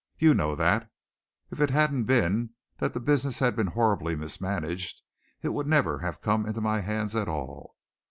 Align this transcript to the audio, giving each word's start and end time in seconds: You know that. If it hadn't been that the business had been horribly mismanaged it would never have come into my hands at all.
You 0.17 0.33
know 0.33 0.55
that. 0.55 0.89
If 1.51 1.61
it 1.61 1.69
hadn't 1.69 2.05
been 2.05 2.55
that 2.79 2.95
the 2.95 2.99
business 2.99 3.37
had 3.37 3.55
been 3.55 3.67
horribly 3.67 4.15
mismanaged 4.15 4.99
it 5.43 5.49
would 5.49 5.67
never 5.67 5.99
have 5.99 6.21
come 6.21 6.47
into 6.47 6.59
my 6.59 6.79
hands 6.81 7.15
at 7.15 7.27
all. 7.29 7.75